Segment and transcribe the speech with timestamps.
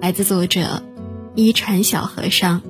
[0.00, 0.82] 来自作者
[1.34, 2.62] 一禅小和尚。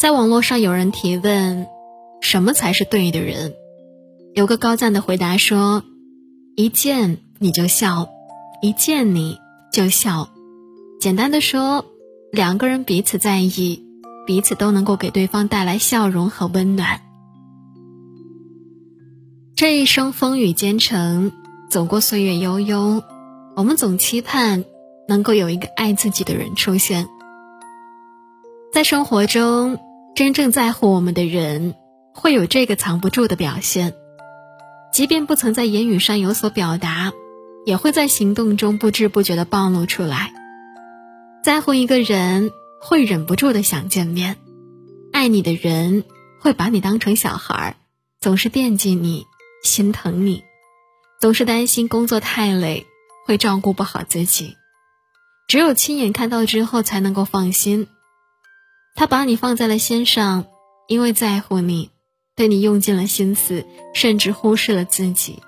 [0.00, 1.68] 在网络上有人提问
[2.20, 3.54] ：“什么才是对的人？”
[4.34, 5.84] 有个高赞的回答说
[6.56, 8.08] ：“一见你就笑，
[8.60, 9.38] 一见你
[9.72, 10.28] 就笑。”
[11.00, 11.84] 简单的说，
[12.32, 13.84] 两个人彼此在意，
[14.26, 17.00] 彼此都能够给对方带来笑容和温暖。
[19.62, 21.30] 这一生风雨兼程，
[21.70, 23.00] 走过岁月悠悠，
[23.54, 24.64] 我们总期盼
[25.06, 27.06] 能够有一个爱自己的人出现。
[28.72, 29.78] 在生活中。
[30.16, 31.76] 真正在乎我们的人，
[32.12, 33.94] 会有这个藏不住的表现，
[34.92, 37.12] 即便不曾在言语上有所表达，
[37.64, 40.32] 也会在行动中不知不觉的暴露出来。
[41.44, 44.34] 在乎一个人，会忍不住的想见面；
[45.12, 46.02] 爱你的人，
[46.40, 47.76] 会把你当成小孩，
[48.20, 49.28] 总是惦记你、
[49.62, 50.42] 心疼你，
[51.20, 52.86] 总是担心工作太累，
[53.26, 54.56] 会照顾不好自己。
[55.48, 57.86] 只有亲眼看到之后，才能够放心。
[58.94, 60.46] 他把你放在了心上，
[60.88, 61.90] 因为在乎你，
[62.34, 65.40] 对你用尽了心思，甚至忽视了自己。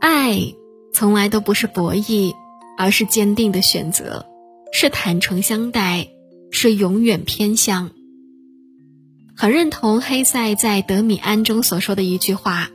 [0.00, 0.54] 爱
[0.92, 2.34] 从来都不是博弈，
[2.78, 4.26] 而是坚定的选择，
[4.72, 6.08] 是坦诚相待，
[6.50, 7.90] 是永远偏向。
[9.40, 12.68] 很认同黑塞在《德米安》中所说的一句话：“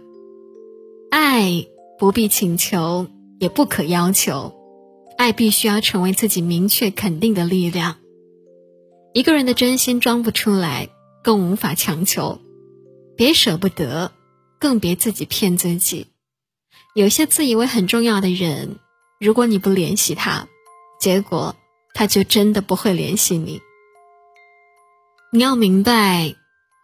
[1.12, 1.68] 爱
[2.00, 3.06] 不必请求，
[3.40, 4.52] 也不可要求，
[5.16, 7.98] 爱必须要成为自己明确肯定的力量。”
[9.14, 10.90] 一个人的真心装不出来，
[11.24, 12.40] 更无法强求。
[13.16, 14.12] 别舍不得，
[14.58, 16.08] 更别自己骗自己。
[16.96, 18.78] 有些自以为很重要的人，
[19.20, 20.48] 如果你不联系他，
[21.00, 21.56] 结果
[21.94, 23.62] 他就真的不会联系你。
[25.32, 26.34] 你要明白，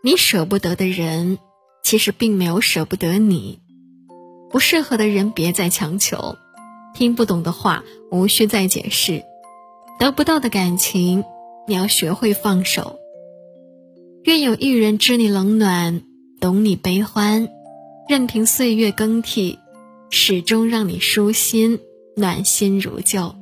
[0.04, 1.38] 你舍不得的人，
[1.84, 3.60] 其实并没有舍不得你。
[4.50, 6.38] 不适合的人，别再强求；
[6.96, 9.22] 听不懂的话，无需再解释；
[10.00, 11.24] 得不到的感情。
[11.68, 12.98] 你要学会放手。
[14.24, 16.02] 愿有一人知你冷暖，
[16.40, 17.48] 懂你悲欢，
[18.10, 19.60] 任凭岁月更替，
[20.10, 21.80] 始终让你舒心，
[22.16, 23.36] 暖心如旧。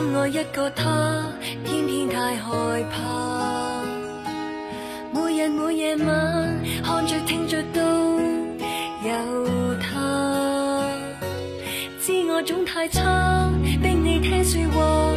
[0.00, 1.30] 爱一个他，
[1.62, 3.82] 偏偏太害怕。
[5.12, 10.82] 每日每夜晚，看着听着都有他。
[12.00, 13.52] 知我总太差，
[13.82, 15.12] 逼你听说话，